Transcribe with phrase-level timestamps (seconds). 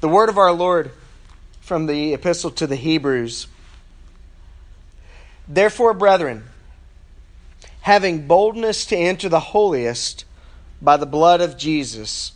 [0.00, 0.92] The word of our Lord
[1.60, 3.48] from the epistle to the Hebrews.
[5.48, 6.44] Therefore, brethren,
[7.80, 10.24] having boldness to enter the holiest
[10.80, 12.30] by the blood of Jesus,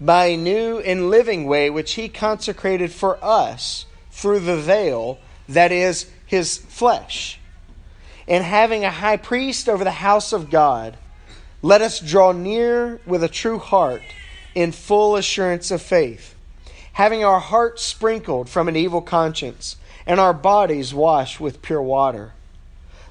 [0.00, 5.70] by a new and living way which he consecrated for us through the veil, that
[5.70, 7.38] is, his flesh.
[8.26, 10.96] And having a high priest over the house of God,
[11.60, 14.00] let us draw near with a true heart
[14.54, 16.34] in full assurance of faith
[16.98, 22.32] having our hearts sprinkled from an evil conscience and our bodies washed with pure water.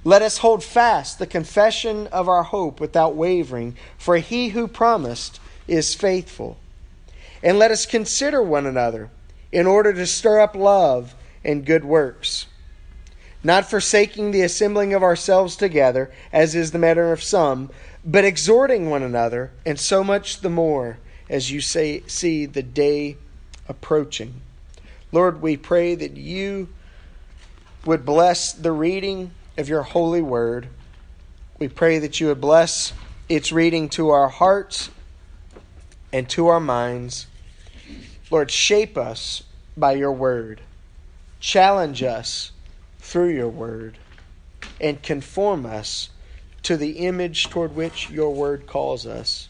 [0.03, 5.39] Let us hold fast the confession of our hope without wavering, for he who promised
[5.70, 6.58] is faithful.
[7.41, 9.09] And let us consider one another
[9.53, 12.45] in order to stir up love and good works,
[13.41, 17.69] not forsaking the assembling of ourselves together, as is the manner of some,
[18.03, 20.97] but exhorting one another, and so much the more
[21.30, 23.17] as you say, see the day
[23.70, 24.41] approaching.
[25.12, 26.70] Lord, we pray that you
[27.86, 30.67] would bless the reading of your holy word.
[31.59, 32.94] We pray that you would bless
[33.30, 34.89] its reading to our hearts
[36.11, 37.28] and to our minds.
[38.30, 39.44] Lord, shape us
[39.75, 40.61] by your word,
[41.39, 42.52] challenge us
[43.00, 43.97] through your word,
[44.81, 46.09] and conform us
[46.63, 49.50] to the image toward which your word calls us.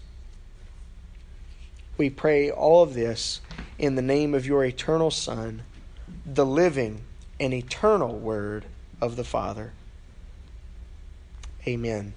[1.97, 3.41] We pray all of this
[3.77, 5.63] in the name of your eternal Son,
[6.25, 7.01] the living
[7.39, 8.65] and eternal Word
[9.01, 9.73] of the Father.
[11.67, 12.13] Amen.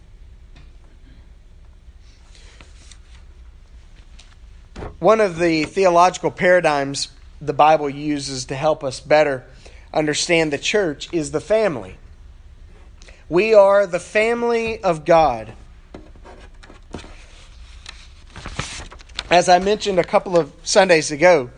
[4.99, 7.09] One of the theological paradigms
[7.41, 9.45] the Bible uses to help us better
[9.93, 11.97] understand the church is the family.
[13.29, 15.53] We are the family of God.
[19.31, 21.51] As I mentioned a couple of Sundays ago,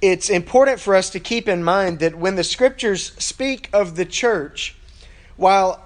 [0.00, 4.04] it's important for us to keep in mind that when the scriptures speak of the
[4.04, 4.76] church,
[5.36, 5.84] while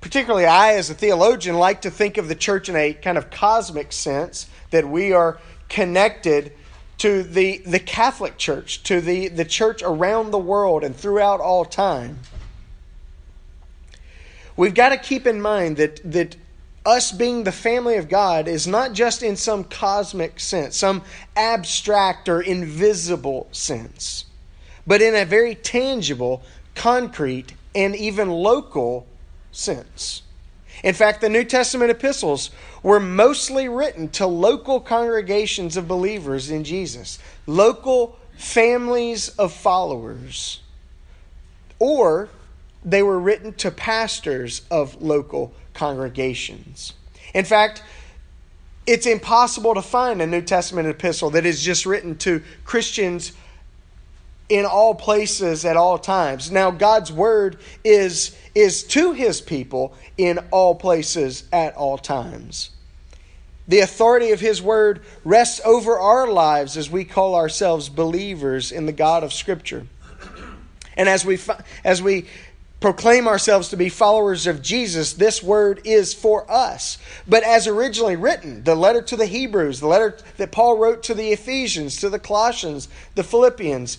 [0.00, 3.30] particularly I, as a theologian, like to think of the church in a kind of
[3.30, 6.52] cosmic sense, that we are connected
[6.98, 11.64] to the, the Catholic Church, to the, the church around the world and throughout all
[11.64, 12.20] time.
[14.56, 16.36] We've got to keep in mind that, that
[16.86, 21.02] us being the family of God is not just in some cosmic sense, some
[21.34, 24.24] abstract or invisible sense,
[24.86, 26.42] but in a very tangible,
[26.76, 29.06] concrete, and even local
[29.50, 30.22] sense.
[30.84, 32.50] In fact, the New Testament epistles
[32.82, 40.60] were mostly written to local congregations of believers in Jesus, local families of followers,
[41.80, 42.28] or
[42.84, 46.94] they were written to pastors of local congregations.
[47.34, 47.82] In fact,
[48.86, 53.32] it's impossible to find a New Testament epistle that is just written to Christians
[54.48, 56.50] in all places at all times.
[56.50, 62.70] Now God's word is is to his people in all places at all times.
[63.68, 68.86] The authority of his word rests over our lives as we call ourselves believers in
[68.86, 69.86] the God of scripture.
[70.96, 71.38] And as we
[71.84, 72.26] as we
[72.86, 76.98] proclaim ourselves to be followers of Jesus, this word is for us.
[77.26, 81.14] But as originally written, the letter to the Hebrews, the letter that Paul wrote to
[81.14, 82.86] the Ephesians, to the Colossians,
[83.16, 83.98] the Philippians,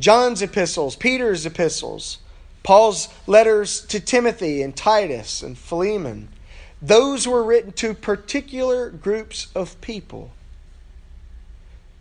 [0.00, 2.18] John's epistles, Peter's epistles,
[2.64, 6.28] Paul's letters to Timothy and Titus and Philemon,
[6.82, 10.32] those were written to particular groups of people.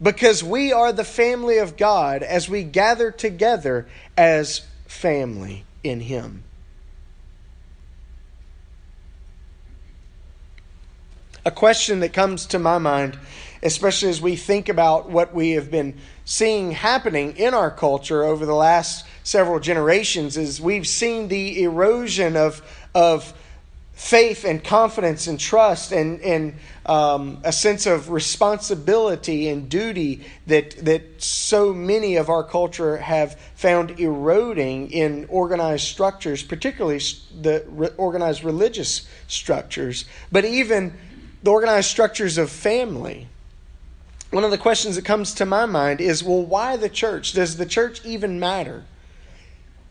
[0.01, 3.85] Because we are the family of God as we gather together
[4.17, 6.43] as family in Him.
[11.45, 13.19] A question that comes to my mind,
[13.61, 18.45] especially as we think about what we have been seeing happening in our culture over
[18.45, 22.61] the last several generations, is we've seen the erosion of,
[22.95, 23.33] of
[23.93, 26.55] faith and confidence and trust and, and
[26.85, 33.39] um, a sense of responsibility and duty that, that so many of our culture have
[33.55, 36.99] found eroding in organized structures, particularly
[37.39, 40.93] the re- organized religious structures, but even
[41.43, 43.27] the organized structures of family.
[44.31, 47.33] One of the questions that comes to my mind is well, why the church?
[47.33, 48.83] Does the church even matter?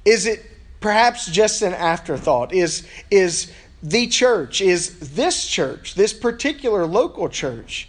[0.05, 0.45] Is it
[0.81, 2.53] perhaps just an afterthought?
[2.53, 7.89] Is, is the church, is this church, this particular local church,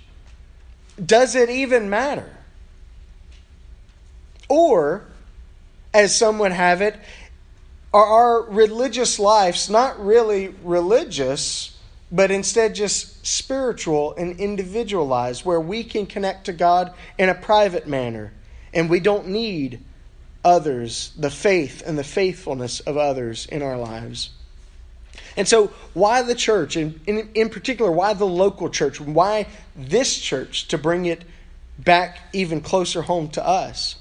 [1.04, 2.36] does it even matter?
[4.50, 5.06] Or,
[5.94, 6.96] as some would have it,
[7.94, 11.78] are our religious lives not really religious,
[12.12, 17.88] but instead just spiritual and individualized, where we can connect to God in a private
[17.88, 18.34] manner.
[18.74, 19.80] And we don't need
[20.44, 24.32] others, the faith and the faithfulness of others in our lives.
[25.36, 29.00] And so, why the church, and in, in particular, why the local church?
[29.00, 31.24] Why this church to bring it
[31.80, 33.96] back even closer home to us?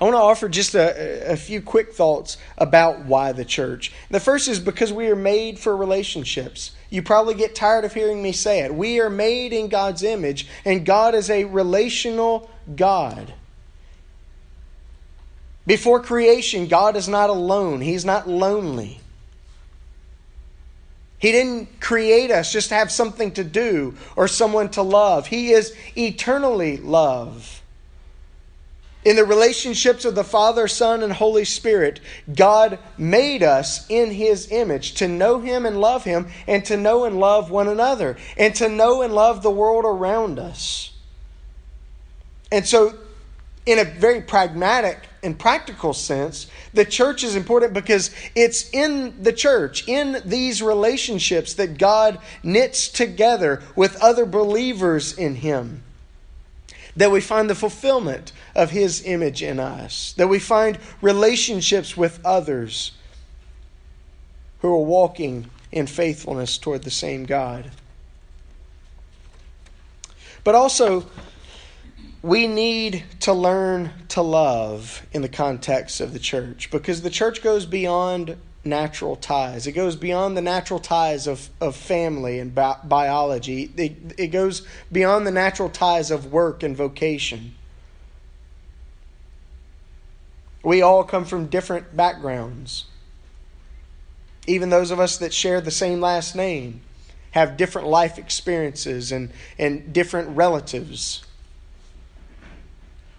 [0.00, 3.92] I want to offer just a, a few quick thoughts about why the church.
[4.10, 6.72] The first is because we are made for relationships.
[6.90, 8.74] You probably get tired of hearing me say it.
[8.74, 13.32] We are made in God's image, and God is a relational God.
[15.68, 19.01] Before creation, God is not alone, He's not lonely.
[21.22, 25.28] He didn't create us just to have something to do or someone to love.
[25.28, 27.62] He is eternally love.
[29.04, 32.00] In the relationships of the Father, Son, and Holy Spirit,
[32.34, 37.04] God made us in His image to know Him and love Him, and to know
[37.04, 40.90] and love one another, and to know and love the world around us.
[42.50, 42.98] And so,
[43.64, 49.32] in a very pragmatic and practical sense, the church is important because it's in the
[49.32, 55.84] church, in these relationships, that God knits together with other believers in Him.
[56.96, 60.12] That we find the fulfillment of His image in us.
[60.14, 62.92] That we find relationships with others
[64.60, 67.70] who are walking in faithfulness toward the same God.
[70.44, 71.06] But also,
[72.22, 77.42] we need to learn to love in the context of the church because the church
[77.42, 79.66] goes beyond natural ties.
[79.66, 83.72] It goes beyond the natural ties of, of family and bi- biology.
[83.76, 87.56] It, it goes beyond the natural ties of work and vocation.
[90.62, 92.84] We all come from different backgrounds.
[94.46, 96.82] Even those of us that share the same last name
[97.32, 101.24] have different life experiences and, and different relatives.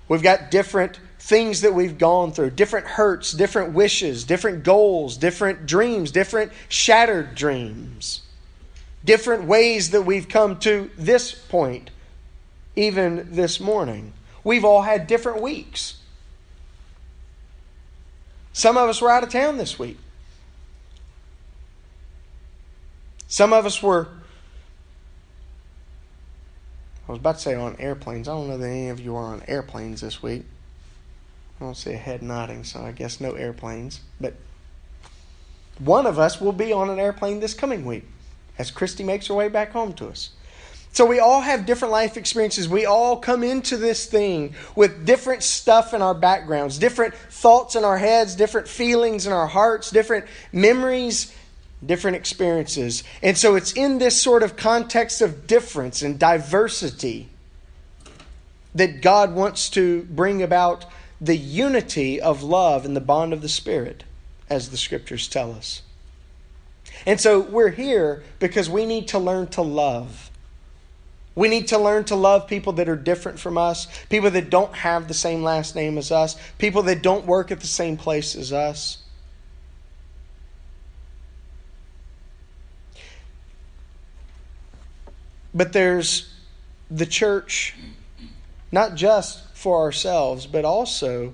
[0.07, 5.65] We've got different things that we've gone through, different hurts, different wishes, different goals, different
[5.65, 8.21] dreams, different shattered dreams,
[9.05, 11.91] different ways that we've come to this point,
[12.75, 14.13] even this morning.
[14.43, 15.97] We've all had different weeks.
[18.51, 19.97] Some of us were out of town this week.
[23.27, 24.09] Some of us were
[27.07, 28.27] I was about to say on airplanes.
[28.27, 30.45] I don't know that any of you are on airplanes this week.
[31.59, 33.99] I don't see a head nodding, so I guess no airplanes.
[34.21, 34.35] But
[35.79, 38.05] one of us will be on an airplane this coming week
[38.57, 40.31] as Christy makes her way back home to us.
[40.93, 42.69] So we all have different life experiences.
[42.69, 47.83] We all come into this thing with different stuff in our backgrounds, different thoughts in
[47.83, 51.33] our heads, different feelings in our hearts, different memories
[51.87, 53.03] different experiences.
[53.21, 57.29] And so it's in this sort of context of difference and diversity
[58.75, 60.85] that God wants to bring about
[61.21, 64.03] the unity of love and the bond of the Spirit,
[64.49, 65.81] as the scriptures tell us.
[67.05, 70.29] And so we're here because we need to learn to love.
[71.35, 74.73] We need to learn to love people that are different from us, people that don't
[74.75, 78.35] have the same last name as us, people that don't work at the same place
[78.35, 78.99] as us.
[85.53, 86.33] But there's
[86.89, 87.75] the church,
[88.71, 91.33] not just for ourselves, but also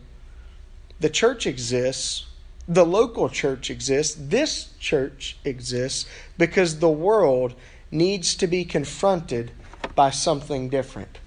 [1.00, 2.26] the church exists,
[2.68, 7.56] the local church exists, this church exists because the world
[7.92, 9.52] needs to be confronted
[9.96, 11.18] by something different.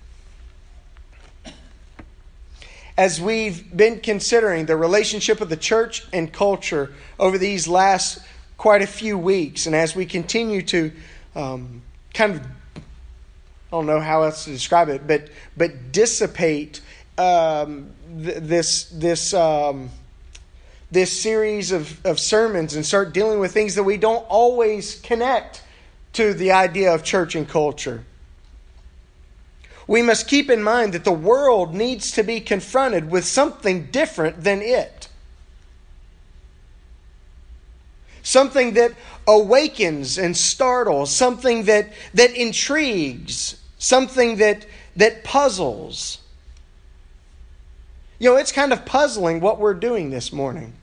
[2.97, 8.19] As we've been considering the relationship of the church and culture over these last
[8.59, 10.93] quite a few weeks, and as we continue to
[11.35, 11.83] um,
[12.15, 12.47] kind of
[13.73, 16.83] I don't know how else to describe it, but but dissipate
[17.17, 17.91] um,
[18.23, 19.89] th- this this um,
[20.91, 25.63] this series of, of sermons and start dealing with things that we don't always connect
[26.13, 28.05] to the idea of church and culture.
[29.87, 34.45] We must keep in mind that the world needs to be confronted with something different
[34.45, 35.09] than it.
[38.23, 38.93] Something that
[39.27, 46.19] awakens and startles, something that, that intrigues, something that, that puzzles.
[48.21, 50.75] You know, it's kind of puzzling what we're doing this morning.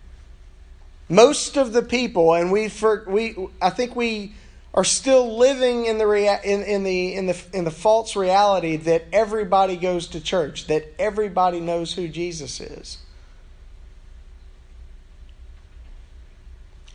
[1.08, 4.34] Most of the people, and we, for, we I think we
[4.74, 8.76] are still living in the, rea- in, in, the, in, the, in the false reality
[8.76, 12.98] that everybody goes to church, that everybody knows who Jesus is.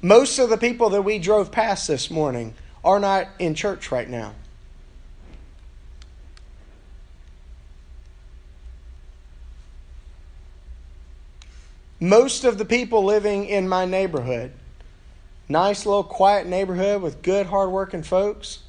[0.02, 2.52] Most of the people that we drove past this morning
[2.84, 4.34] are not in church right now.
[12.00, 14.52] Most of the people living in my neighborhood,
[15.48, 18.60] nice little quiet neighborhood with good hardworking folks.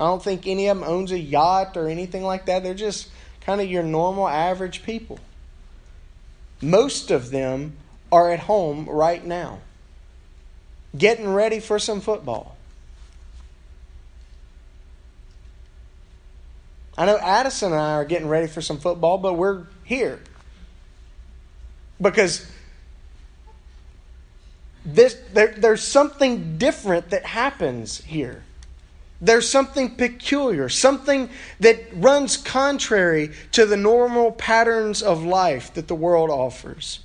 [0.00, 2.62] I don't think any of them owns a yacht or anything like that.
[2.62, 3.10] They're just
[3.42, 5.18] kind of your normal average people.
[6.60, 7.76] Most of them
[8.10, 9.60] are at home right now,
[10.96, 12.56] getting ready for some football.
[16.96, 20.20] I know Addison and I are getting ready for some football, but we're here.
[22.02, 22.46] Because
[24.84, 28.42] this, there, there's something different that happens here.
[29.20, 31.30] There's something peculiar, something
[31.60, 36.98] that runs contrary to the normal patterns of life that the world offers.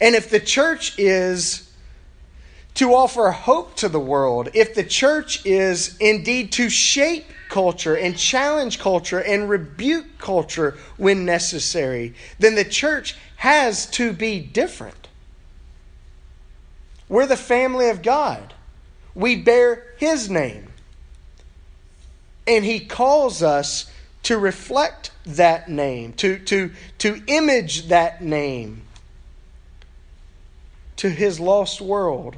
[0.00, 1.68] And if the church is
[2.74, 8.16] to offer hope to the world, if the church is indeed to shape culture and
[8.16, 15.08] challenge culture and rebuke culture when necessary, then the church has to be different.
[17.08, 18.54] We're the family of God.
[19.14, 20.68] We bear His name.
[22.46, 23.90] And He calls us
[24.24, 28.82] to reflect that name, to, to, to image that name
[30.96, 32.36] to His lost world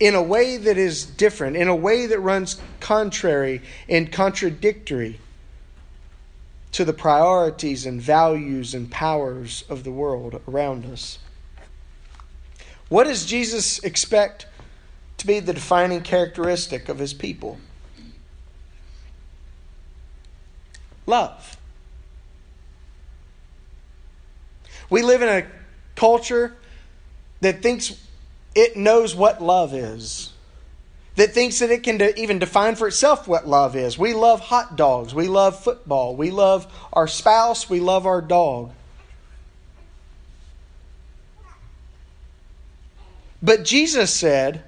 [0.00, 5.20] in a way that is different, in a way that runs contrary and contradictory
[6.72, 11.18] to the priorities and values and powers of the world around us.
[12.88, 14.46] What does Jesus expect
[15.18, 17.58] to be the defining characteristic of his people?
[21.06, 21.56] Love.
[24.90, 25.46] We live in a
[25.94, 26.56] culture
[27.40, 28.03] that thinks
[28.54, 30.32] it knows what love is,
[31.16, 33.98] that thinks that it can de- even define for itself what love is.
[33.98, 38.72] We love hot dogs, we love football, we love our spouse, we love our dog.
[43.42, 44.64] But Jesus said,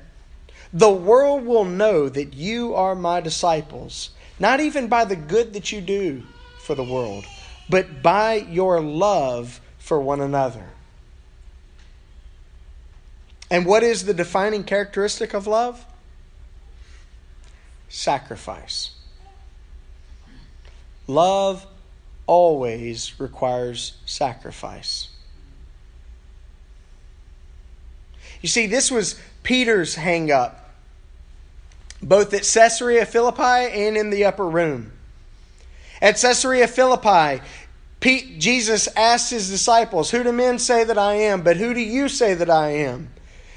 [0.73, 5.73] The world will know that you are my disciples, not even by the good that
[5.73, 6.23] you do
[6.59, 7.25] for the world,
[7.71, 10.76] but by your love for one another.
[13.51, 15.85] And what is the defining characteristic of love?
[17.89, 18.91] Sacrifice.
[21.07, 21.67] Love
[22.27, 25.09] always requires sacrifice.
[28.41, 30.71] You see, this was Peter's hang up,
[32.03, 34.93] both at Caesarea Philippi and in the upper room.
[36.03, 37.43] At Caesarea Philippi,
[38.01, 41.43] Pete, Jesus asked his disciples, Who do men say that I am?
[41.43, 43.11] But who do you say that I am?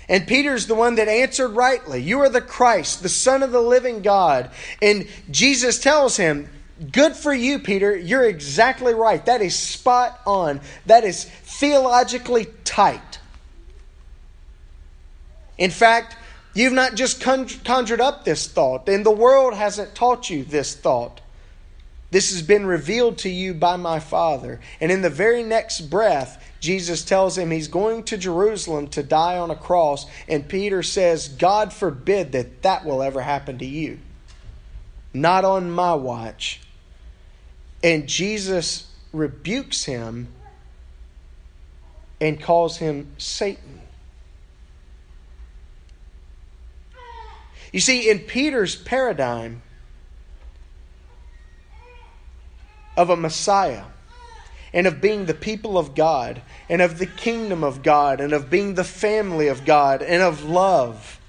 [0.09, 2.01] And Peter's the one that answered rightly.
[2.01, 4.49] You are the Christ, the Son of the living God.
[4.81, 6.49] And Jesus tells him,
[6.91, 7.95] Good for you, Peter.
[7.95, 9.23] You're exactly right.
[9.25, 10.61] That is spot on.
[10.85, 13.19] That is theologically tight.
[15.57, 16.15] In fact,
[16.53, 21.19] you've not just conjured up this thought, and the world hasn't taught you this thought.
[22.11, 24.61] This has been revealed to you by my Father.
[24.79, 29.37] And in the very next breath, Jesus tells him he's going to Jerusalem to die
[29.37, 33.99] on a cross, and Peter says, God forbid that that will ever happen to you.
[35.13, 36.61] Not on my watch.
[37.81, 40.27] And Jesus rebukes him
[42.19, 43.81] and calls him Satan.
[47.71, 49.61] You see, in Peter's paradigm
[52.97, 53.85] of a Messiah,
[54.73, 58.49] and of being the people of God and of the kingdom of God and of
[58.49, 61.19] being the family of God and of love.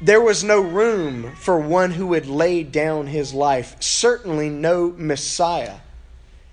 [0.00, 5.76] There was no room for one who would lay down his life, certainly no Messiah.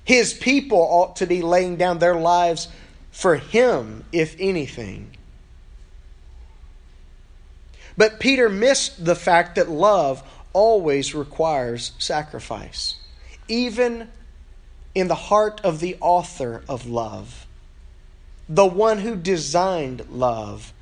[0.03, 2.67] His people ought to be laying down their lives
[3.11, 5.15] for him, if anything.
[7.97, 12.95] But Peter missed the fact that love always requires sacrifice,
[13.47, 14.09] even
[14.95, 17.45] in the heart of the author of love.
[18.47, 20.73] The one who designed love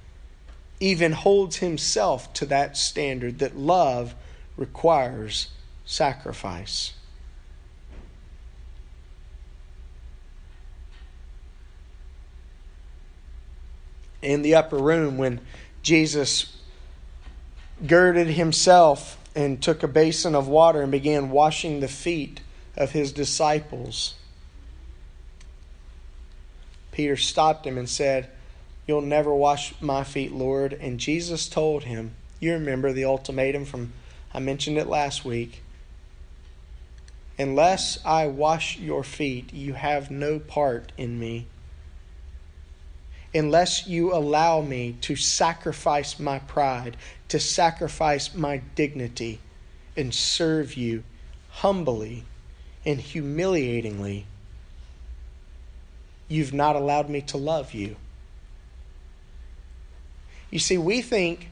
[0.80, 4.16] even holds himself to that standard that love
[4.56, 5.50] requires
[5.86, 6.94] sacrifice.
[14.22, 15.42] In the upper room, when
[15.82, 16.58] Jesus
[17.86, 22.42] girded himself and took a basin of water and began washing the feet
[22.78, 24.14] of his disciples.
[26.92, 28.30] Peter stopped him and said,
[28.88, 30.74] You'll never wash my feet, Lord.
[30.74, 33.92] And Jesus told him, You remember the ultimatum from,
[34.34, 35.62] I mentioned it last week.
[37.38, 41.48] Unless I wash your feet, you have no part in me.
[43.34, 49.40] Unless you allow me to sacrifice my pride, to sacrifice my dignity,
[49.96, 51.04] and serve you
[51.50, 52.24] humbly
[52.88, 54.26] and humiliatingly,
[56.30, 57.98] you've not allowed me to love you.
[60.50, 61.50] You see, we think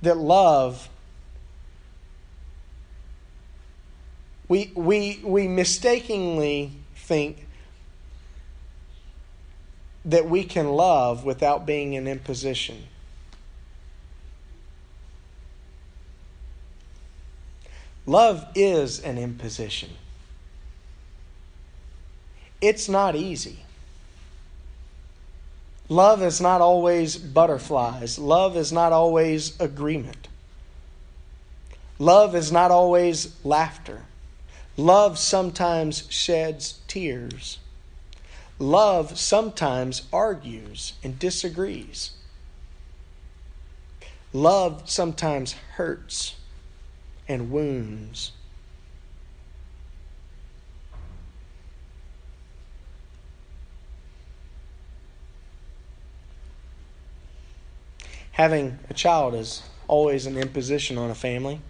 [0.00, 0.88] that love
[4.48, 7.46] we we we mistakenly think
[10.06, 12.84] that we can love without being an imposition.
[18.06, 19.90] Love is an imposition.
[22.60, 23.60] It's not easy.
[25.88, 28.18] Love is not always butterflies.
[28.18, 30.28] Love is not always agreement.
[31.98, 34.02] Love is not always laughter.
[34.76, 37.58] Love sometimes sheds tears.
[38.58, 42.12] Love sometimes argues and disagrees.
[44.32, 46.34] Love sometimes hurts
[47.26, 48.32] and wounds.
[58.38, 61.60] Having a child is always an imposition on a family.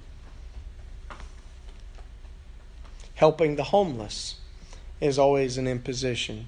[3.14, 4.34] Helping the homeless
[5.00, 6.46] is always an imposition.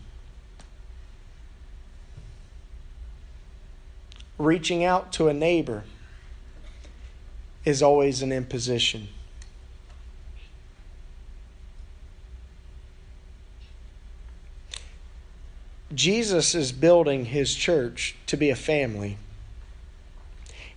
[4.36, 5.84] Reaching out to a neighbor
[7.64, 9.08] is always an imposition.
[15.94, 19.16] Jesus is building his church to be a family.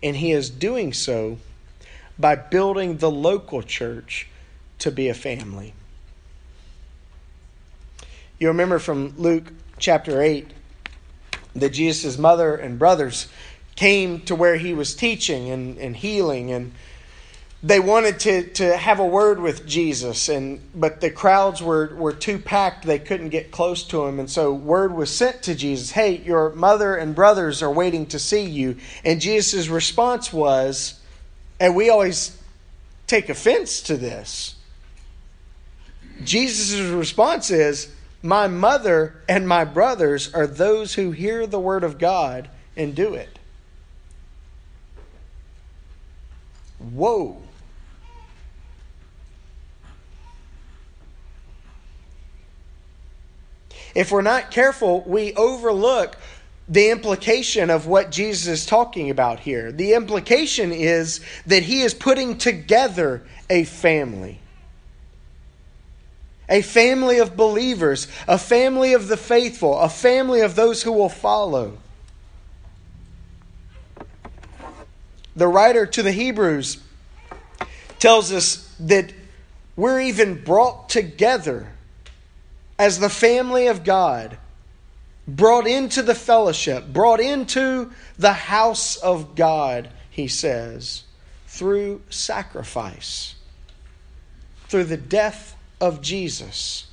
[0.04, 1.40] And he is doing so
[2.20, 4.28] by building the local church
[4.80, 5.74] to be a family.
[8.38, 10.48] You remember from Luke chapter 8
[11.56, 13.28] that Jesus' mother and brothers
[13.76, 16.74] came to where he was teaching and, and healing and
[17.66, 22.12] they wanted to, to have a word with Jesus and but the crowds were, were
[22.12, 25.92] too packed they couldn't get close to him and so word was sent to Jesus
[25.92, 28.76] hey your mother and brothers are waiting to see you.
[29.06, 31.00] And Jesus' response was
[31.60, 32.38] and we always
[33.08, 34.56] take offense to this
[36.22, 41.98] Jesus' response is my mother and my brothers are those who hear the word of
[41.98, 43.40] God and do it.
[46.80, 47.43] Whoa
[53.96, 56.18] If we're not careful, we overlook
[56.68, 59.72] the implication of what Jesus is talking about here.
[59.72, 64.40] The implication is that he is putting together a family.
[66.50, 71.10] A family of believers, a family of the faithful, a family of those who will
[71.10, 71.78] follow.
[75.36, 76.78] The writer to the Hebrews
[78.00, 79.12] tells us that
[79.76, 81.70] we're even brought together
[82.84, 84.38] as the family of God,
[85.26, 91.04] brought into the fellowship, brought into the house of God, he says,
[91.48, 93.36] through sacrifice,
[94.68, 96.88] through the death of Jesus.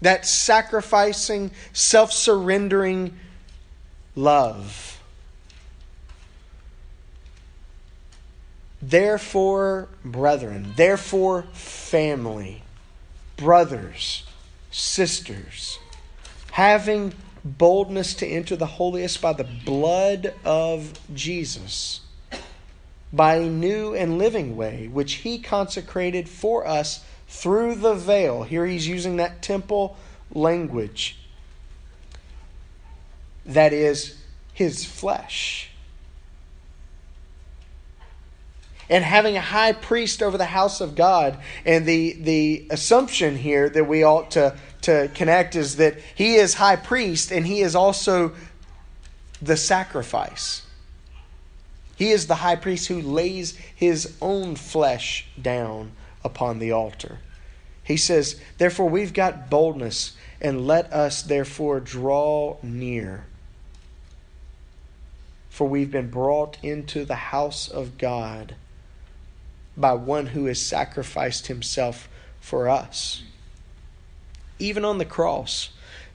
[0.00, 3.18] That sacrificing, self surrendering
[4.16, 4.97] love.
[8.80, 12.62] Therefore, brethren, therefore, family,
[13.36, 14.24] brothers,
[14.70, 15.78] sisters,
[16.52, 17.12] having
[17.44, 22.00] boldness to enter the holiest by the blood of Jesus,
[23.12, 28.44] by a new and living way, which he consecrated for us through the veil.
[28.44, 29.96] Here he's using that temple
[30.32, 31.18] language.
[33.44, 34.16] That is
[34.52, 35.70] his flesh
[38.88, 41.38] and having a high priest over the house of God.
[41.64, 46.54] And the, the assumption here that we ought to, to connect is that he is
[46.54, 48.32] high priest and he is also
[49.42, 50.62] the sacrifice.
[51.96, 55.92] He is the high priest who lays his own flesh down
[56.24, 57.18] upon the altar.
[57.82, 63.24] He says, Therefore, we've got boldness, and let us therefore draw near.
[65.48, 68.54] For we've been brought into the house of God
[69.78, 72.08] by one who has sacrificed himself
[72.40, 73.22] for us.
[74.58, 75.70] Even on the cross,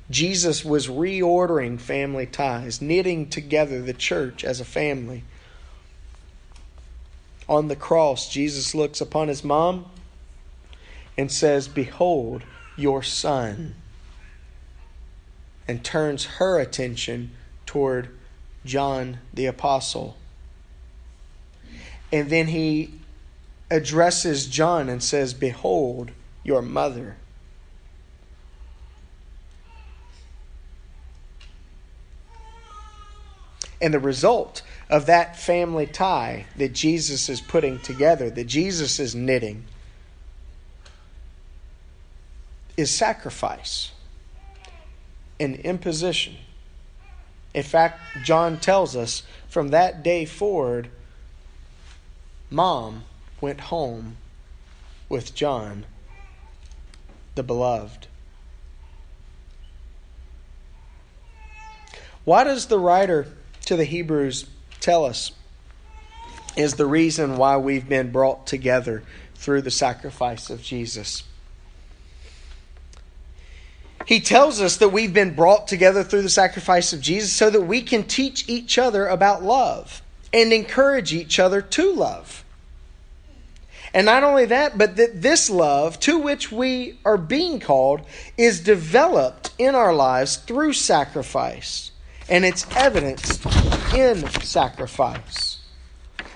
[0.10, 5.24] Jesus was reordering family ties, knitting together the church as a family.
[7.48, 9.86] On the cross, Jesus looks upon his mom
[11.18, 12.44] and says, Behold
[12.76, 13.76] your son,
[15.68, 17.32] and turns her attention
[17.66, 18.10] toward
[18.66, 20.18] John the Apostle.
[22.12, 22.94] And then he
[23.74, 26.12] addresses John and says, Behold
[26.44, 27.18] your mother.
[33.82, 39.16] And the result of that family tie that Jesus is putting together, that Jesus is
[39.16, 39.66] knitting,
[42.78, 43.92] is sacrifice
[45.40, 46.36] and imposition.
[47.56, 50.90] In fact, John tells us from that day forward,
[52.52, 53.06] mom
[53.44, 54.16] went home
[55.10, 55.86] with John,
[57.36, 58.08] the beloved.
[62.24, 63.28] Why does the writer
[63.66, 64.46] to the Hebrews
[64.80, 65.34] tell us
[66.56, 69.04] is the reason why we've been brought together
[69.36, 71.24] through the sacrifice of Jesus?
[74.06, 77.64] He tells us that we've been brought together through the sacrifice of Jesus so that
[77.64, 80.02] we can teach each other about love
[80.32, 82.43] and encourage each other to love.
[83.94, 88.02] And not only that, but that this love to which we are being called
[88.38, 91.92] is developed in our lives through sacrifice.
[92.28, 93.46] And it's evidenced
[93.94, 95.60] in sacrifice.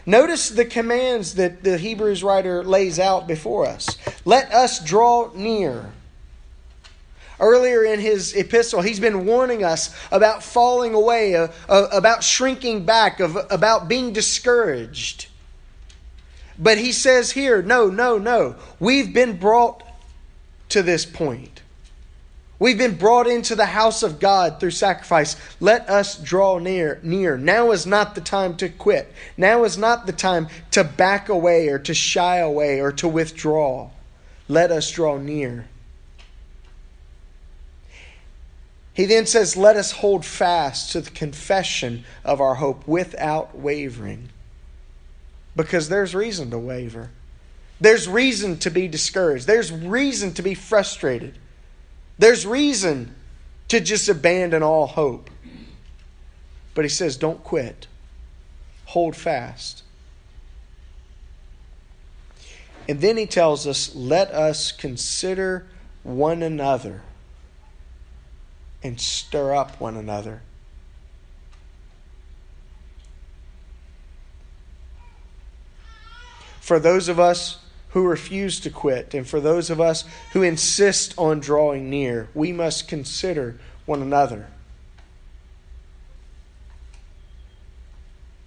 [0.06, 3.98] Notice the commands that the Hebrews writer lays out before us.
[4.24, 5.92] Let us draw near.
[7.40, 12.86] Earlier in his epistle, he's been warning us about falling away, uh, uh, about shrinking
[12.86, 15.28] back, of, about being discouraged.
[16.60, 18.56] But he says here, no, no, no.
[18.80, 19.84] We've been brought
[20.70, 21.62] to this point.
[22.60, 25.36] We've been brought into the house of God through sacrifice.
[25.60, 27.38] Let us draw near near.
[27.38, 29.14] Now is not the time to quit.
[29.38, 33.92] Now is not the time to back away or to shy away or to withdraw.
[34.48, 35.68] Let us draw near.
[38.92, 44.30] He then says, Let us hold fast to the confession of our hope without wavering.
[45.58, 47.10] Because there's reason to waver.
[47.82, 49.48] There's reason to be discouraged.
[49.48, 51.38] There's reason to be frustrated.
[52.18, 53.14] There's reason
[53.68, 55.30] to just abandon all hope.
[56.74, 57.88] But he says, don't quit,
[58.86, 59.84] hold fast.
[62.88, 65.68] And then he tells us, let us consider
[66.04, 67.02] one another
[68.84, 70.42] and stir up one another.
[76.68, 77.60] For those of us
[77.92, 80.04] who refuse to quit, and for those of us
[80.34, 84.48] who insist on drawing near, we must consider one another.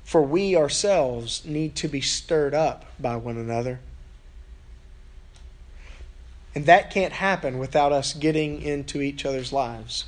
[0.04, 3.80] For we ourselves need to be stirred up by one another.
[6.54, 10.04] And that can't happen without us getting into each other's lives.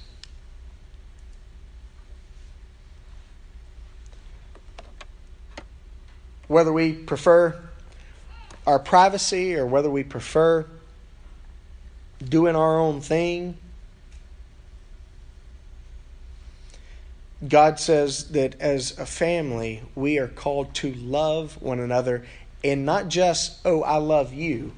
[6.47, 7.59] whether we prefer
[8.67, 10.67] our privacy or whether we prefer
[12.23, 13.57] doing our own thing.
[17.47, 22.25] God says that as a family, we are called to love one another
[22.63, 24.73] and not just, oh, I love you,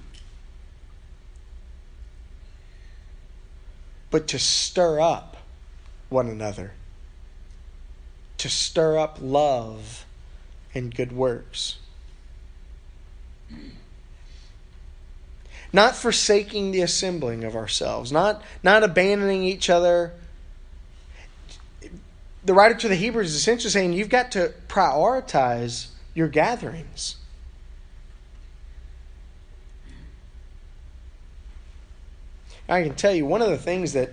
[4.11, 5.37] but to stir up
[6.09, 6.73] one another,
[8.39, 10.07] to stir up love
[10.75, 11.79] and good works.
[15.75, 20.13] Not forsaking the assembling of ourselves, not, not abandoning each other.
[22.45, 27.17] The writer to the Hebrews is essentially saying you've got to prioritize your gatherings.
[32.69, 34.11] I can tell you one of the things that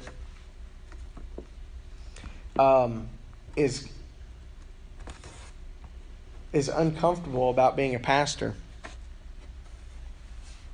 [2.58, 3.08] um,
[3.56, 3.88] is
[6.54, 8.56] is uncomfortable about being a pastor.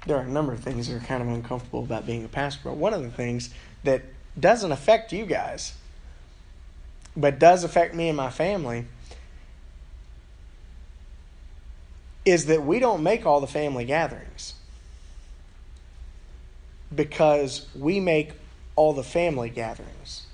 [0.07, 2.61] There are a number of things that are kind of uncomfortable about being a pastor,
[2.63, 3.49] but one of the things
[3.83, 4.03] that
[4.39, 5.73] doesn't affect you guys,
[7.17, 8.85] but does affect me and my family,
[12.23, 14.53] is that we don't make all the family gatherings
[16.95, 18.31] because we make
[18.77, 20.25] all the family gatherings.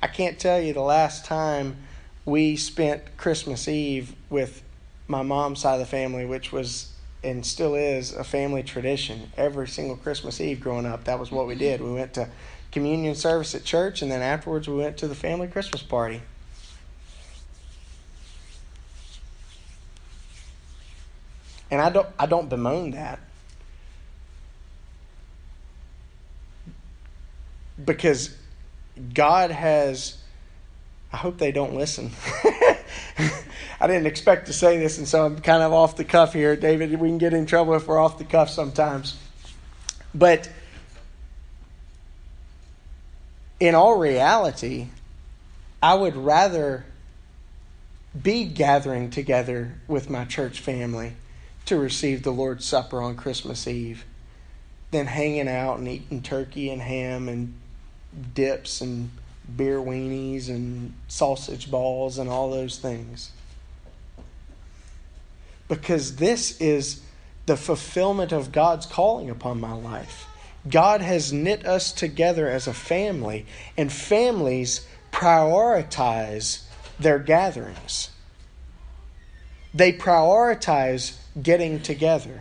[0.00, 1.78] I can't tell you the last time
[2.24, 4.62] we spent Christmas Eve with
[5.08, 6.92] my mom's side of the family, which was
[7.24, 9.32] and still is a family tradition.
[9.36, 11.80] Every single Christmas Eve growing up, that was what we did.
[11.80, 12.28] We went to
[12.70, 16.22] communion service at church, and then afterwards we went to the family Christmas party.
[21.70, 23.18] And I don't I don't bemoan that.
[27.82, 28.36] Because
[29.14, 30.18] God has
[31.12, 32.10] I hope they don't listen.
[33.80, 36.56] I didn't expect to say this, and so I'm kind of off the cuff here,
[36.56, 36.98] David.
[36.98, 39.16] We can get in trouble if we're off the cuff sometimes.
[40.14, 40.50] But
[43.60, 44.88] in all reality,
[45.82, 46.84] I would rather
[48.20, 51.14] be gathering together with my church family
[51.66, 54.04] to receive the Lord's Supper on Christmas Eve
[54.90, 57.54] than hanging out and eating turkey and ham and
[58.34, 59.10] dips and
[59.56, 63.32] beer weenies and sausage balls and all those things
[65.68, 67.02] because this is
[67.46, 70.26] the fulfillment of God's calling upon my life.
[70.68, 76.64] God has knit us together as a family, and families prioritize
[76.98, 78.10] their gatherings.
[79.72, 82.40] They prioritize getting together,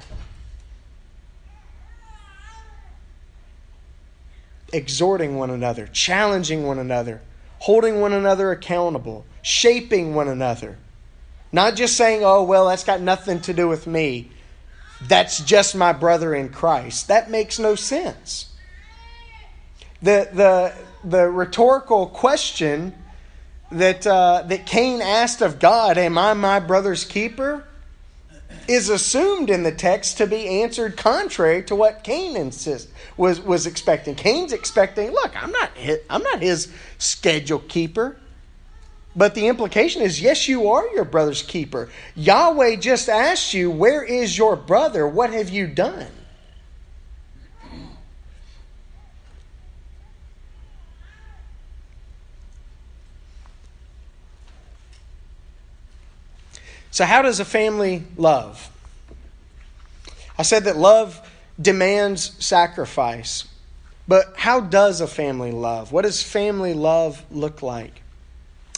[4.74, 7.22] exhorting one another, challenging one another,
[7.60, 10.78] holding one another accountable, shaping one another.
[11.52, 14.32] Not just saying, oh, well, that's got nothing to do with me.
[15.08, 17.08] That's just my brother in Christ.
[17.08, 18.50] That makes no sense.
[20.02, 22.94] The, the, the rhetorical question
[23.72, 27.67] that, uh, that Cain asked of God, Am I my brother's keeper?
[28.68, 33.66] Is assumed in the text to be answered contrary to what Cain insist, was, was
[33.66, 34.16] expecting.
[34.16, 38.18] Cain's expecting, look, I'm not his, I'm not his schedule keeper.
[39.16, 41.90] But the implication is yes, you are your brother's keeper.
[42.16, 45.08] Yahweh just asked you, Where is your brother?
[45.08, 46.08] What have you done?
[56.98, 58.72] So, how does a family love?
[60.36, 61.22] I said that love
[61.62, 63.46] demands sacrifice.
[64.08, 65.92] But how does a family love?
[65.92, 68.02] What does family love look like?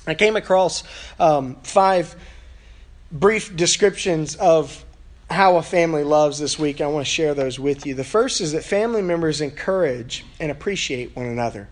[0.06, 0.84] I came across
[1.18, 2.14] um, five
[3.10, 4.84] brief descriptions of
[5.30, 6.82] how a family loves this week.
[6.82, 7.94] I want to share those with you.
[7.94, 11.70] The first is that family members encourage and appreciate one another.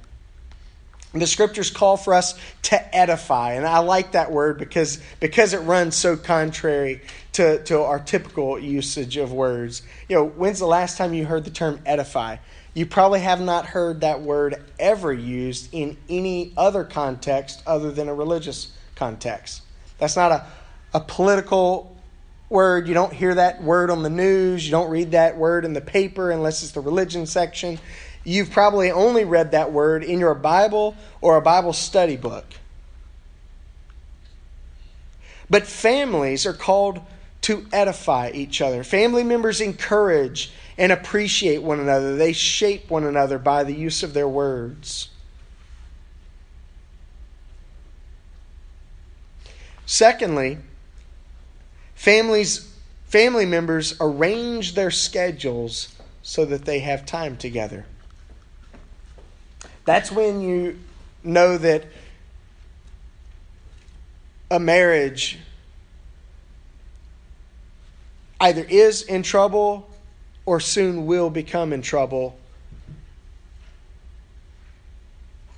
[1.13, 5.59] The scriptures call for us to edify, and I like that word because, because it
[5.59, 7.01] runs so contrary
[7.33, 9.83] to, to our typical usage of words.
[10.09, 12.37] You know, when's the last time you heard the term edify?
[12.73, 18.09] You probably have not heard that word ever used in any other context other than
[18.09, 19.63] a religious context.
[19.97, 20.45] That's not a,
[20.93, 21.95] a political
[22.49, 22.87] word.
[22.87, 24.65] You don't hear that word on the news.
[24.65, 27.79] You don't read that word in the paper unless it's the religion section.
[28.27, 32.43] You've probably only read that word in your Bible or a Bible study book.
[35.49, 36.99] But families are called
[37.43, 38.83] to edify each other.
[38.83, 42.17] Family members encourage and appreciate one another.
[42.17, 45.07] They shape one another by the use of their words.
[49.85, 50.57] Secondly,
[51.95, 52.73] families
[53.05, 57.85] family members arrange their schedules so that they have time together.
[59.87, 60.77] That's when you
[61.23, 61.85] know that
[64.51, 65.39] a marriage
[68.41, 69.89] either is in trouble
[70.45, 72.37] or soon will become in trouble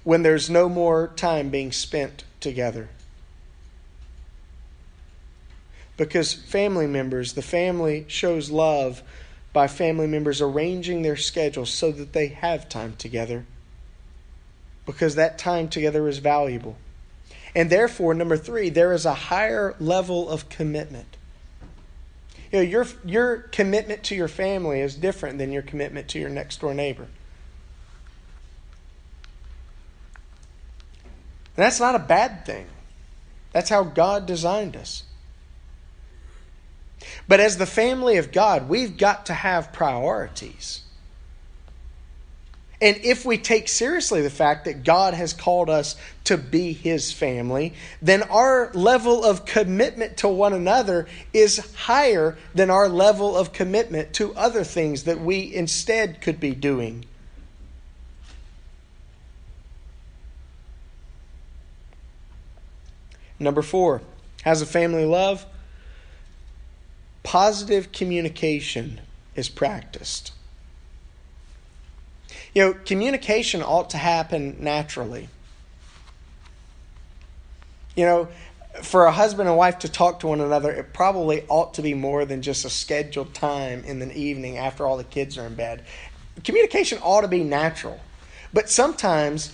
[0.03, 2.89] when there's no more time being spent together.
[5.97, 9.01] Because family members, the family shows love
[9.53, 13.47] by family members arranging their schedules so that they have time together.
[14.91, 16.75] Because that time together is valuable.
[17.55, 21.15] And therefore, number three, there is a higher level of commitment.
[22.51, 26.29] You know, your, your commitment to your family is different than your commitment to your
[26.29, 27.07] next door neighbor.
[31.55, 32.65] And that's not a bad thing.
[33.51, 35.03] That's how God designed us.
[37.27, 40.81] But as the family of God, we've got to have priorities.
[42.81, 47.11] And if we take seriously the fact that God has called us to be His
[47.11, 53.51] family, then our level of commitment to one another is higher than our level of
[53.51, 57.05] commitment to other things that we instead could be doing.
[63.39, 64.01] Number four,
[64.43, 65.45] has a family love?
[67.23, 68.99] positive communication
[69.35, 70.31] is practiced.
[72.53, 75.29] You know, communication ought to happen naturally.
[77.95, 78.27] You know,
[78.81, 81.93] for a husband and wife to talk to one another, it probably ought to be
[81.93, 85.55] more than just a scheduled time in the evening after all the kids are in
[85.55, 85.83] bed.
[86.43, 87.99] Communication ought to be natural.
[88.53, 89.53] But sometimes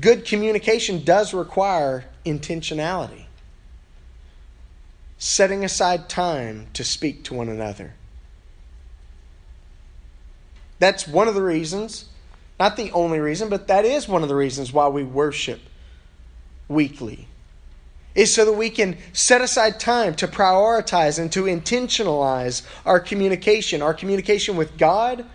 [0.00, 3.24] good communication does require intentionality.
[5.18, 7.94] Setting aside time to speak to one another.
[10.78, 12.06] That's one of the reasons,
[12.60, 15.60] not the only reason, but that is one of the reasons why we worship
[16.68, 17.28] weekly.
[18.14, 23.82] Is so that we can set aside time to prioritize and to intentionalize our communication,
[23.82, 25.26] our communication with God,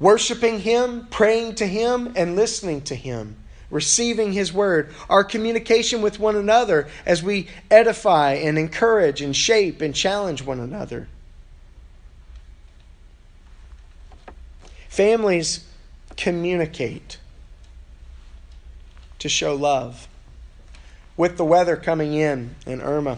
[0.00, 3.36] worshiping Him, praying to Him, and listening to Him,
[3.70, 9.82] receiving His Word, our communication with one another as we edify and encourage and shape
[9.82, 11.08] and challenge one another.
[14.92, 15.64] Families
[16.18, 17.16] communicate
[19.20, 20.06] to show love.
[21.16, 23.16] With the weather coming in in Irma,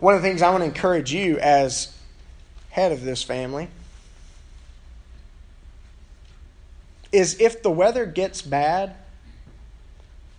[0.00, 1.96] one of the things I want to encourage you as
[2.68, 3.68] head of this family
[7.12, 8.96] is if the weather gets bad,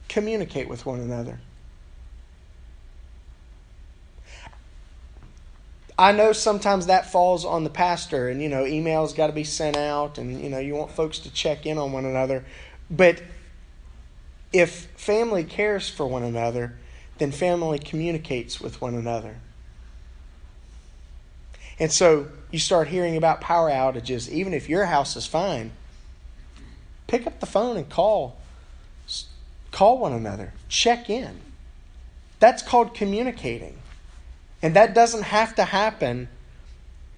[0.08, 1.40] communicate with one another.
[6.02, 9.44] I know sometimes that falls on the pastor, and you know, emails got to be
[9.44, 12.44] sent out, and you know, you want folks to check in on one another.
[12.90, 13.22] But
[14.52, 16.74] if family cares for one another,
[17.20, 19.36] then family communicates with one another.
[21.78, 25.72] And so you start hearing about power outages, even if your house is fine.
[27.06, 28.38] Pick up the phone and call.
[29.70, 30.54] Call one another.
[30.68, 31.42] Check in.
[32.40, 33.78] That's called communicating.
[34.62, 36.28] And that doesn't have to happen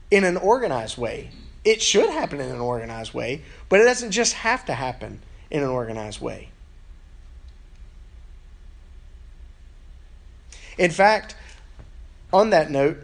[0.10, 1.32] in an organized way.
[1.66, 5.64] It should happen in an organized way, but it doesn't just have to happen in
[5.64, 6.50] an organized way.
[10.78, 11.36] In fact,
[12.32, 12.98] on that note,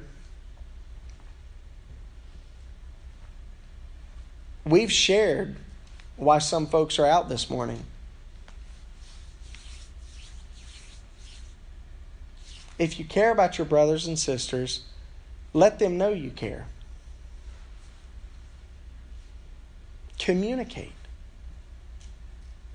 [4.66, 5.56] we've shared
[6.18, 7.84] why some folks are out this morning.
[12.80, 14.82] If you care about your brothers and sisters,
[15.54, 16.66] let them know you care.
[20.18, 20.94] Communicate.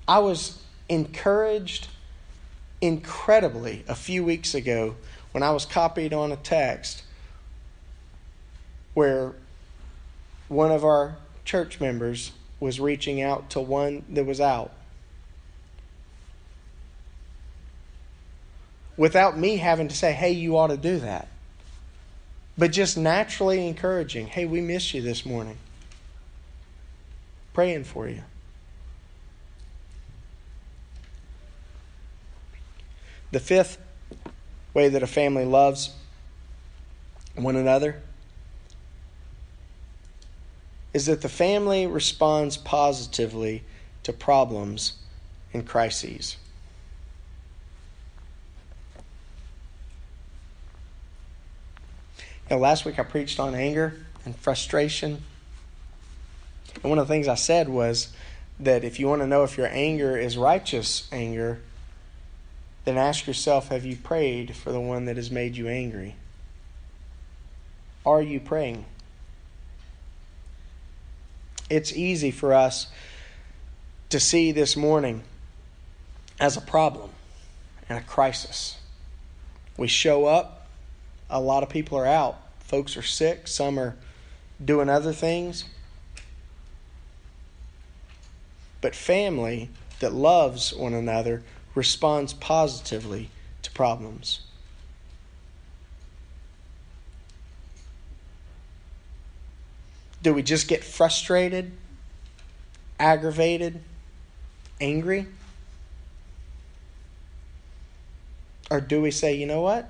[0.07, 1.87] I was encouraged
[2.79, 4.95] incredibly a few weeks ago
[5.31, 7.03] when I was copied on a text
[8.93, 9.33] where
[10.47, 14.71] one of our church members was reaching out to one that was out.
[18.97, 21.27] Without me having to say, hey, you ought to do that.
[22.57, 25.57] But just naturally encouraging, hey, we miss you this morning.
[27.53, 28.23] Praying for you.
[33.31, 33.77] The fifth
[34.73, 35.91] way that a family loves
[37.35, 38.01] one another
[40.93, 43.63] is that the family responds positively
[44.03, 44.93] to problems
[45.53, 46.37] and crises.
[52.49, 55.23] You know, last week I preached on anger and frustration.
[56.75, 58.13] And one of the things I said was
[58.59, 61.59] that if you want to know if your anger is righteous anger,
[62.85, 66.15] then ask yourself have you prayed for the one that has made you angry?
[68.05, 68.85] Are you praying?
[71.69, 72.87] It's easy for us
[74.09, 75.23] to see this morning
[76.39, 77.09] as a problem
[77.89, 78.77] and a crisis.
[79.75, 80.54] We show up,
[81.29, 82.39] a lot of people are out.
[82.59, 83.95] Folks are sick, some are
[84.63, 85.65] doing other things.
[88.81, 93.29] But family that loves one another responds positively
[93.63, 94.41] to problems.
[100.21, 101.71] Do we just get frustrated,
[102.99, 103.79] aggravated,
[104.81, 105.27] angry?
[108.71, 109.89] Or do we say, you know what?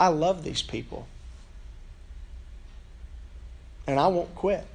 [0.00, 1.06] I love these people.
[3.86, 4.66] And I won't quit.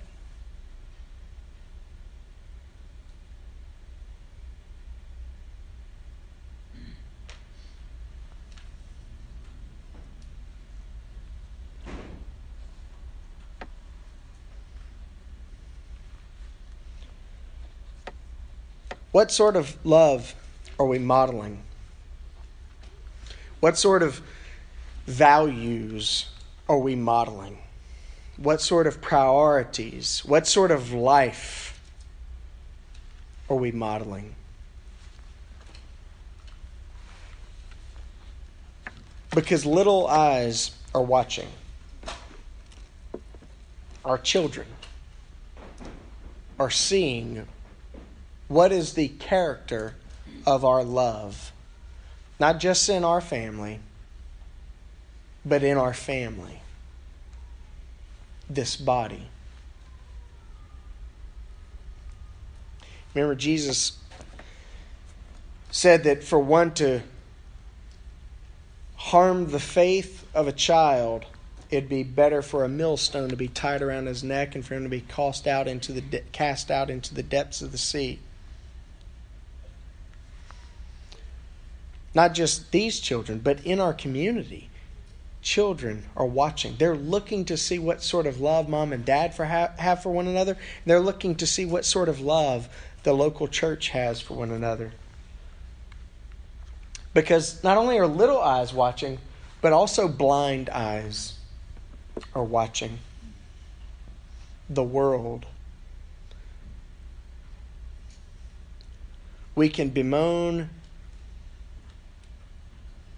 [19.14, 20.34] What sort of love
[20.80, 21.60] are we modeling?
[23.60, 24.22] What sort of
[25.06, 26.28] values
[26.68, 27.58] are we modeling?
[28.38, 30.24] What sort of priorities?
[30.26, 31.80] What sort of life
[33.50, 34.36] are we modeling?
[39.36, 41.50] Because little eyes are watching.
[44.06, 44.68] Our children
[46.60, 47.48] are seeing
[48.48, 49.96] what is the character
[50.46, 51.52] of our love,
[52.40, 53.80] not just in our family,
[55.46, 56.62] but in our family,
[58.50, 59.28] this body.
[63.14, 63.98] Remember, Jesus
[65.70, 67.02] said that for one to
[68.96, 71.26] harm the faith of a child,
[71.70, 74.84] it'd be better for a millstone to be tied around his neck and for him
[74.84, 78.20] to be cast out into the de- cast out into the depths of the sea.
[82.16, 84.70] Not just these children, but in our community,
[85.44, 86.76] children are watching.
[86.78, 90.10] They're looking to see what sort of love mom and dad for ha- have for
[90.10, 90.58] one another.
[90.86, 92.70] They're looking to see what sort of love
[93.04, 94.94] the local church has for one another.
[97.14, 99.20] Because not only are little eyes watching,
[99.62, 101.36] but also blind eyes
[102.34, 103.00] are watching.
[104.70, 105.46] The world.
[109.56, 110.70] We can bemoan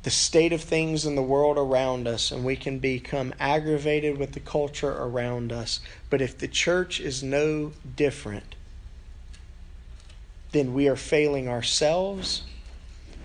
[0.06, 4.34] the state of things in the world around us and we can become aggravated with
[4.34, 5.80] the culture around us.
[6.12, 8.54] But if the church is no different,
[10.52, 12.44] then we are failing ourselves,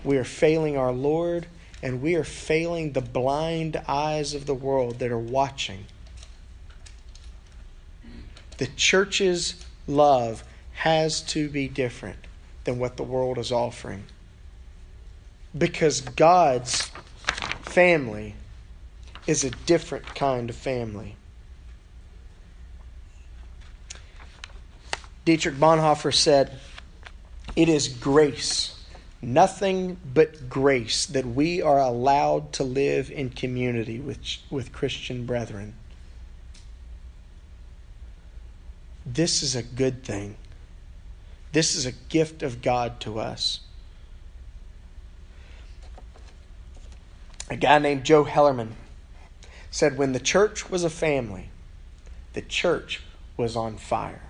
[0.03, 1.45] we are failing our Lord,
[1.83, 5.85] and we are failing the blind eyes of the world that are watching.
[8.57, 12.25] The church's love has to be different
[12.63, 14.05] than what the world is offering.
[15.57, 16.91] Because God's
[17.63, 18.35] family
[19.27, 21.15] is a different kind of family.
[25.25, 26.59] Dietrich Bonhoeffer said,
[27.55, 28.81] It is grace
[29.21, 35.75] nothing but grace that we are allowed to live in community with, with Christian brethren.
[39.05, 40.37] This is a good thing.
[41.51, 43.59] This is a gift of God to us.
[47.51, 48.69] A guy named Joe Hellerman
[49.71, 51.49] said, When the church was a family,
[52.31, 53.03] the church
[53.35, 54.21] was on fire.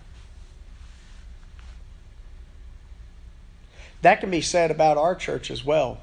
[4.01, 6.01] That can be said about our church as well.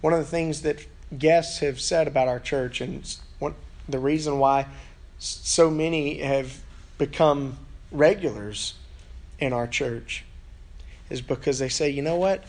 [0.00, 0.86] One of the things that
[1.18, 3.04] guests have said about our church, and
[3.88, 4.66] the reason why
[5.18, 6.60] so many have
[6.96, 7.58] become
[7.90, 8.74] regulars
[9.40, 10.24] in our church,
[11.10, 12.44] is because they say, you know what?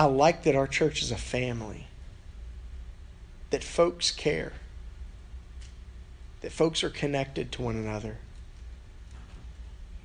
[0.00, 1.86] I like that our church is a family,
[3.50, 4.54] that folks care,
[6.40, 8.16] that folks are connected to one another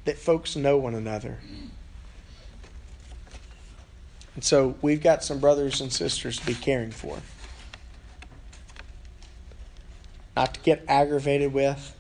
[0.06, 1.40] that folks know one another.
[4.36, 7.20] And so we've got some brothers and sisters to be caring for.
[10.36, 11.96] Not to get aggravated with,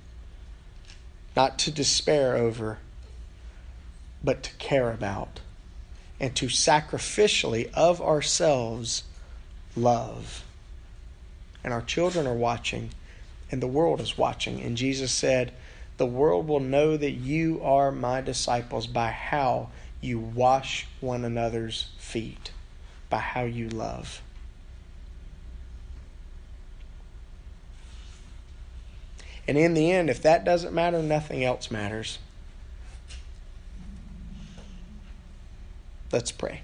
[1.35, 2.79] not to despair over,
[4.23, 5.39] but to care about.
[6.19, 9.03] And to sacrificially of ourselves
[9.75, 10.43] love.
[11.63, 12.91] And our children are watching,
[13.51, 14.61] and the world is watching.
[14.61, 15.51] And Jesus said,
[15.97, 19.69] the world will know that you are my disciples by how
[20.01, 22.51] you wash one another's feet,
[23.09, 24.21] by how you love.
[29.47, 32.19] And in the end, if that doesn't matter, nothing else matters.
[36.11, 36.61] Let's pray.